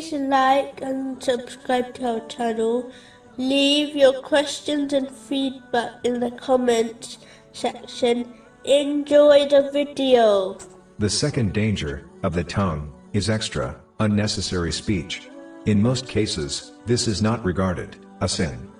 Please 0.00 0.12
like 0.14 0.80
and 0.80 1.22
subscribe 1.22 1.92
to 1.92 2.12
our 2.12 2.26
channel. 2.26 2.90
Leave 3.36 3.94
your 3.94 4.22
questions 4.22 4.94
and 4.94 5.10
feedback 5.10 5.92
in 6.04 6.20
the 6.20 6.30
comments 6.30 7.18
section. 7.52 8.32
Enjoy 8.64 9.46
the 9.46 9.68
video. 9.70 10.56
The 10.98 11.10
second 11.10 11.52
danger 11.52 12.06
of 12.22 12.32
the 12.32 12.42
tongue 12.42 12.94
is 13.12 13.28
extra, 13.28 13.78
unnecessary 13.98 14.72
speech. 14.72 15.28
In 15.66 15.82
most 15.82 16.08
cases, 16.08 16.72
this 16.86 17.06
is 17.06 17.20
not 17.20 17.44
regarded 17.44 17.98
a 18.22 18.28
sin. 18.28 18.72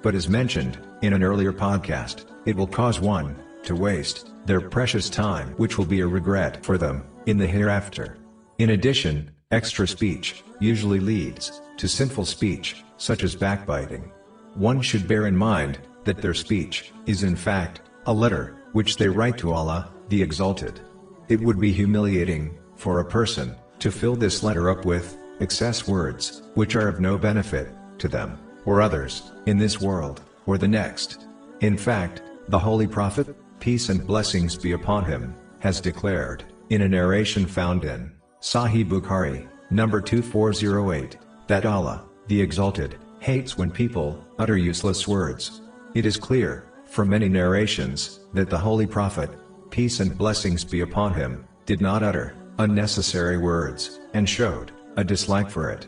But 0.00 0.14
as 0.14 0.28
mentioned 0.28 0.78
in 1.02 1.12
an 1.12 1.24
earlier 1.24 1.52
podcast, 1.52 2.26
it 2.46 2.54
will 2.54 2.68
cause 2.68 3.00
one 3.00 3.34
to 3.64 3.74
waste 3.74 4.30
their 4.46 4.60
precious 4.60 5.10
time, 5.10 5.54
which 5.56 5.76
will 5.76 5.86
be 5.86 6.02
a 6.02 6.06
regret 6.06 6.64
for 6.64 6.78
them 6.78 7.02
in 7.26 7.36
the 7.36 7.48
hereafter. 7.48 8.16
In 8.58 8.70
addition, 8.70 9.32
extra 9.50 9.88
speech 9.88 10.44
usually 10.60 11.00
leads 11.00 11.62
to 11.78 11.88
sinful 11.88 12.26
speech, 12.26 12.84
such 12.98 13.24
as 13.24 13.34
backbiting. 13.34 14.12
One 14.54 14.82
should 14.82 15.08
bear 15.08 15.26
in 15.26 15.36
mind 15.36 15.78
that 16.04 16.20
their 16.20 16.34
speech 16.34 16.92
is 17.06 17.22
in 17.22 17.34
fact 17.34 17.80
a 18.04 18.12
letter 18.12 18.56
which 18.72 18.96
they 18.96 19.08
write 19.08 19.38
to 19.38 19.52
Allah, 19.52 19.90
the 20.10 20.22
Exalted. 20.22 20.80
It 21.28 21.40
would 21.40 21.58
be 21.58 21.72
humiliating 21.72 22.58
for 22.76 23.00
a 23.00 23.04
person 23.04 23.54
to 23.78 23.90
fill 23.90 24.16
this 24.16 24.42
letter 24.42 24.68
up 24.68 24.84
with 24.84 25.16
excess 25.40 25.88
words 25.88 26.42
which 26.54 26.76
are 26.76 26.88
of 26.88 27.00
no 27.00 27.16
benefit 27.16 27.70
to 27.98 28.08
them 28.08 28.38
or 28.66 28.82
others 28.82 29.32
in 29.46 29.56
this 29.56 29.80
world 29.80 30.20
or 30.44 30.58
the 30.58 30.68
next. 30.68 31.26
In 31.60 31.78
fact, 31.78 32.20
the 32.48 32.58
Holy 32.58 32.86
Prophet, 32.86 33.34
peace 33.60 33.88
and 33.88 34.06
blessings 34.06 34.56
be 34.56 34.72
upon 34.72 35.06
him, 35.06 35.34
has 35.60 35.80
declared, 35.80 36.44
in 36.68 36.82
a 36.82 36.88
narration 36.88 37.46
found 37.46 37.84
in 37.84 38.12
Sahih 38.40 38.88
Bukhari, 38.88 39.48
number 39.70 40.00
2408, 40.00 41.18
that 41.48 41.66
Allah, 41.66 42.04
the 42.28 42.40
Exalted, 42.40 42.96
hates 43.18 43.58
when 43.58 43.68
people 43.68 44.24
utter 44.38 44.56
useless 44.56 45.08
words. 45.08 45.62
It 45.94 46.06
is 46.06 46.16
clear, 46.16 46.64
from 46.84 47.08
many 47.08 47.28
narrations, 47.28 48.20
that 48.34 48.48
the 48.48 48.58
Holy 48.58 48.86
Prophet, 48.86 49.30
peace 49.70 49.98
and 49.98 50.16
blessings 50.16 50.62
be 50.62 50.82
upon 50.82 51.14
him, 51.14 51.46
did 51.66 51.80
not 51.80 52.04
utter 52.04 52.36
unnecessary 52.60 53.38
words, 53.38 54.00
and 54.14 54.28
showed 54.28 54.72
a 54.96 55.04
dislike 55.04 55.50
for 55.50 55.70
it. 55.70 55.86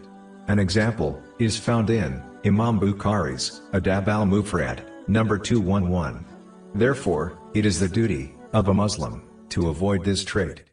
An 0.49 0.59
example 0.59 1.21
is 1.39 1.57
found 1.57 1.91
in 1.91 2.23
Imam 2.45 2.81
Bukhari's 2.81 3.61
Adab 3.73 4.09
al-Mufrad, 4.09 4.81
number 5.09 5.39
211. 5.39 6.25
Therefore, 6.75 7.39
it 7.55 7.65
is 7.67 7.79
the 7.79 7.89
duty 7.89 8.35
of 8.53 8.69
a 8.69 8.75
Muslim 8.75 9.23
to 9.51 9.69
avoid 9.69 10.05
this 10.05 10.25
trait. 10.25 10.65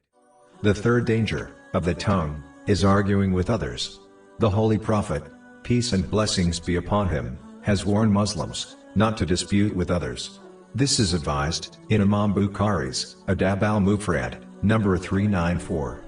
The 0.61 0.73
third 0.73 1.05
danger 1.05 1.51
of 1.73 1.85
the 1.85 1.93
tongue 1.93 2.43
is 2.67 2.83
arguing 2.83 3.33
with 3.33 3.49
others. 3.49 3.99
The 4.39 4.49
Holy 4.49 4.77
Prophet, 4.77 5.23
peace 5.63 5.93
and 5.93 6.09
blessings 6.09 6.59
be 6.59 6.75
upon 6.75 7.09
him, 7.09 7.37
has 7.61 7.85
warned 7.85 8.11
Muslims 8.11 8.75
not 8.95 9.17
to 9.17 9.25
dispute 9.25 9.75
with 9.75 9.91
others. 9.91 10.39
This 10.75 10.99
is 10.99 11.13
advised 11.13 11.77
in 11.89 12.01
Imam 12.01 12.33
Bukhari's 12.33 13.15
Adab 13.27 13.61
al-Mufrad, 13.61 14.43
number 14.61 14.97
394. 14.97 16.01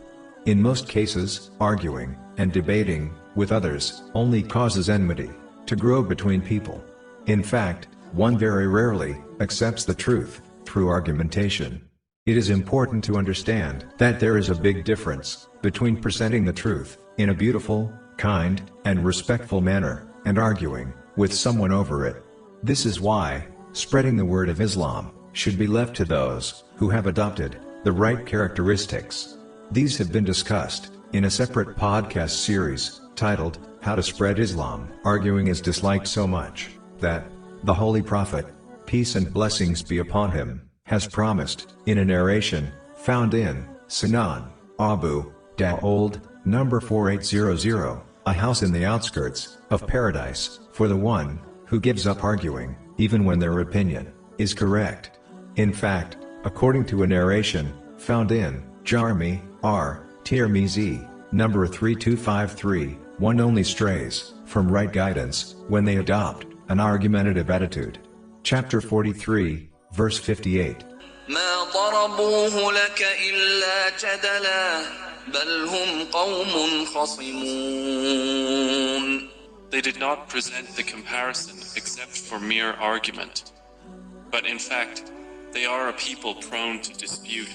In 0.45 0.61
most 0.61 0.87
cases, 0.87 1.51
arguing 1.59 2.15
and 2.37 2.51
debating 2.51 3.13
with 3.35 3.51
others 3.51 4.03
only 4.13 4.41
causes 4.41 4.89
enmity 4.89 5.29
to 5.65 5.75
grow 5.75 6.01
between 6.01 6.41
people. 6.41 6.83
In 7.25 7.43
fact, 7.43 7.87
one 8.13 8.37
very 8.37 8.67
rarely 8.67 9.17
accepts 9.39 9.85
the 9.85 9.93
truth 9.93 10.41
through 10.65 10.89
argumentation. 10.89 11.88
It 12.29 12.37
is 12.37 12.51
important 12.51 13.03
to 13.05 13.17
understand 13.17 13.87
that 13.97 14.19
there 14.19 14.37
is 14.37 14.49
a 14.49 14.61
big 14.67 14.83
difference 14.83 15.47
between 15.63 15.99
presenting 15.99 16.45
the 16.45 16.53
truth 16.53 16.99
in 17.17 17.29
a 17.29 17.33
beautiful, 17.33 17.91
kind, 18.17 18.61
and 18.85 19.03
respectful 19.03 19.61
manner, 19.61 20.07
and 20.25 20.37
arguing 20.37 20.93
with 21.15 21.33
someone 21.33 21.71
over 21.71 22.05
it. 22.05 22.23
This 22.61 22.85
is 22.85 23.01
why 23.01 23.47
spreading 23.71 24.15
the 24.15 24.25
word 24.25 24.47
of 24.47 24.61
Islam 24.61 25.11
should 25.33 25.57
be 25.57 25.65
left 25.65 25.95
to 25.95 26.05
those 26.05 26.65
who 26.75 26.87
have 26.91 27.07
adopted 27.07 27.57
the 27.83 27.91
right 27.91 28.23
characteristics. 28.27 29.39
These 29.71 29.97
have 29.97 30.11
been 30.11 30.23
discussed 30.23 30.91
in 31.13 31.25
a 31.25 31.31
separate 31.31 31.77
podcast 31.77 32.45
series 32.45 33.01
titled 33.15 33.57
How 33.81 33.95
to 33.95 34.03
Spread 34.03 34.37
Islam. 34.37 34.87
Arguing 35.03 35.47
is 35.47 35.61
disliked 35.61 36.07
so 36.07 36.27
much 36.27 36.69
that 36.99 37.25
the 37.63 37.73
Holy 37.73 38.03
Prophet, 38.03 38.45
peace 38.85 39.15
and 39.15 39.33
blessings 39.33 39.81
be 39.81 39.97
upon 39.97 40.31
him, 40.31 40.68
has 40.89 41.07
promised 41.07 41.73
in 41.85 41.99
a 41.99 42.05
narration 42.05 42.71
found 42.95 43.35
in 43.35 43.63
Sunan 43.87 44.49
Abu 44.79 45.31
Daoud, 45.55 46.19
number 46.45 46.81
4800, 46.81 48.01
a 48.25 48.33
house 48.33 48.63
in 48.63 48.71
the 48.71 48.85
outskirts 48.85 49.59
of 49.69 49.85
paradise 49.85 50.59
for 50.71 50.87
the 50.87 50.97
one 50.97 51.39
who 51.67 51.79
gives 51.79 52.07
up 52.07 52.23
arguing, 52.23 52.75
even 52.97 53.23
when 53.23 53.37
their 53.37 53.59
opinion 53.59 54.11
is 54.39 54.55
correct. 54.55 55.19
In 55.57 55.71
fact, 55.71 56.17
according 56.43 56.85
to 56.85 57.03
a 57.03 57.07
narration 57.07 57.71
found 57.97 58.31
in 58.31 58.63
Jarmi 58.83 59.41
R. 59.61 60.07
Tirmizi, 60.23 61.07
number 61.31 61.67
3253, 61.67 62.97
one 63.19 63.39
only 63.39 63.63
strays 63.63 64.33
from 64.45 64.71
right 64.71 64.91
guidance 64.91 65.53
when 65.67 65.85
they 65.85 65.97
adopt 65.97 66.47
an 66.69 66.79
argumentative 66.79 67.51
attitude. 67.51 67.99
Chapter 68.41 68.81
43, 68.81 69.68
verse 69.92 70.18
58. 70.18 70.84
ما 71.28 71.64
ضربوه 71.74 72.72
لك 72.72 73.06
إلا 73.28 73.90
جدلا 73.96 74.82
بل 75.28 75.68
هم 75.68 76.04
قوم 76.12 76.84
خصمون 76.84 78.54
They 79.70 79.80
did 79.80 79.98
not 79.98 80.28
present 80.28 80.68
the 80.76 80.84
comparison 80.84 81.56
except 81.76 82.16
for 82.16 82.38
mere 82.38 82.72
argument. 82.74 83.52
But 84.30 84.46
in 84.46 84.58
fact, 84.58 85.10
they 85.52 85.64
are 85.64 85.88
a 85.88 85.92
people 85.94 86.34
prone 86.34 86.80
to 86.82 86.92
dispute. 86.96 87.48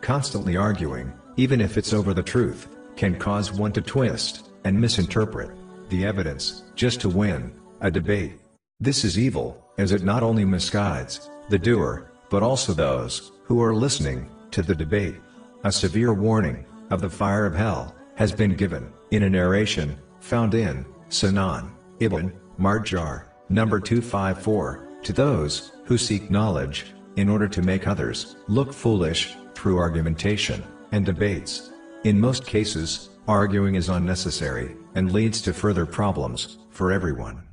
Constantly 0.00 0.56
arguing, 0.56 1.12
even 1.36 1.60
if 1.60 1.76
it's 1.78 1.92
over 1.92 2.12
the 2.14 2.22
truth, 2.22 2.66
can 2.96 3.14
cause 3.18 3.52
one 3.52 3.72
to 3.72 3.80
twist 3.80 4.50
and 4.64 4.80
misinterpret 4.80 5.50
the 5.90 6.04
evidence 6.04 6.62
just 6.74 7.00
to 7.00 7.08
win 7.08 7.52
a 7.80 7.90
debate. 7.90 8.34
This 8.78 9.04
is 9.04 9.18
evil, 9.18 9.48
as 9.77 9.91
it 9.91 10.03
not 10.03 10.23
only 10.23 10.45
misguides 10.45 11.29
the 11.49 11.59
doer, 11.59 12.09
but 12.29 12.43
also 12.43 12.73
those 12.73 13.31
who 13.43 13.61
are 13.61 13.75
listening 13.75 14.29
to 14.51 14.61
the 14.61 14.75
debate. 14.75 15.15
A 15.63 15.71
severe 15.71 16.13
warning 16.13 16.65
of 16.89 17.01
the 17.01 17.09
fire 17.09 17.45
of 17.45 17.55
hell 17.55 17.95
has 18.15 18.31
been 18.31 18.55
given 18.55 18.91
in 19.11 19.23
a 19.23 19.29
narration 19.29 19.97
found 20.19 20.53
in 20.53 20.85
Sunan 21.09 21.71
Ibn 21.99 22.33
Majah, 22.57 23.25
number 23.49 23.79
254, 23.79 24.87
to 25.03 25.13
those 25.13 25.71
who 25.85 25.97
seek 25.97 26.31
knowledge 26.31 26.93
in 27.15 27.29
order 27.29 27.47
to 27.47 27.61
make 27.61 27.87
others 27.87 28.35
look 28.47 28.73
foolish 28.73 29.35
through 29.53 29.77
argumentation 29.77 30.63
and 30.91 31.05
debates. 31.05 31.71
In 32.03 32.19
most 32.19 32.45
cases, 32.45 33.09
arguing 33.27 33.75
is 33.75 33.89
unnecessary 33.89 34.75
and 34.95 35.11
leads 35.11 35.41
to 35.41 35.53
further 35.53 35.85
problems 35.85 36.57
for 36.69 36.91
everyone. 36.91 37.43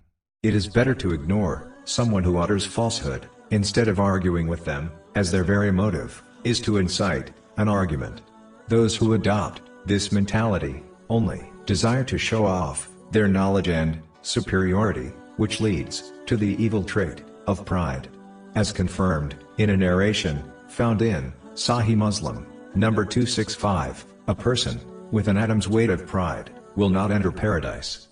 It 0.42 0.56
is 0.56 0.66
better 0.66 0.92
to 0.97 1.12
ignore 1.12 1.72
someone 1.84 2.25
who 2.25 2.36
utters 2.36 2.66
falsehood 2.66 3.28
instead 3.53 3.86
of 3.86 4.00
arguing 4.00 4.48
with 4.48 4.64
them, 4.64 4.91
as 5.14 5.30
their 5.30 5.44
very 5.44 5.70
motive 5.70 6.20
is 6.42 6.58
to 6.62 6.78
incite 6.78 7.30
an 7.58 7.69
argument. 7.69 8.22
Those 8.66 8.97
who 8.97 9.14
adopt 9.14 9.62
this 9.86 10.10
mentality 10.10 10.82
only 11.08 11.48
desire 11.64 12.03
to 12.03 12.19
show 12.19 12.44
off 12.44 12.88
their 13.12 13.28
knowledge 13.28 13.69
and 13.69 14.03
superiority, 14.22 15.12
which 15.36 15.60
leads 15.60 16.12
to 16.26 16.36
the 16.36 16.60
evil 16.60 16.82
trait 16.82 17.22
of 17.47 17.64
pride. 17.64 18.09
As 18.56 18.72
confirmed 18.72 19.36
in 19.59 19.70
a 19.70 19.76
narration 19.76 20.42
found 20.66 21.03
in 21.03 21.33
Sahih 21.54 21.95
Muslim, 21.95 22.48
number 22.74 23.04
265, 23.04 24.04
a 24.27 24.34
person 24.34 24.80
with 25.12 25.28
an 25.28 25.38
atom's 25.38 25.68
weight 25.68 25.91
of 25.91 26.04
pride 26.04 26.50
will 26.74 26.91
not 26.91 27.12
enter 27.12 27.30
paradise. 27.30 28.09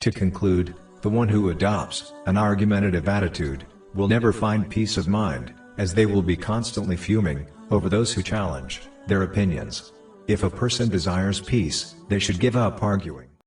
To 0.00 0.10
conclude, 0.10 0.74
the 1.02 1.08
one 1.08 1.28
who 1.28 1.50
adopts 1.50 2.12
an 2.26 2.36
argumentative 2.36 3.08
attitude 3.08 3.64
will 3.94 4.08
never 4.08 4.32
find 4.32 4.68
peace 4.68 4.96
of 4.96 5.08
mind, 5.08 5.54
as 5.78 5.94
they 5.94 6.04
will 6.04 6.22
be 6.22 6.36
constantly 6.36 6.96
fuming 6.96 7.46
over 7.70 7.88
those 7.88 8.12
who 8.12 8.22
challenge 8.22 8.82
their 9.06 9.22
opinions. 9.22 9.92
If 10.26 10.42
a 10.42 10.50
person 10.50 10.88
desires 10.88 11.40
peace, 11.40 11.94
they 12.08 12.18
should 12.18 12.38
give 12.38 12.54
up 12.54 12.82
arguing. 12.82 13.29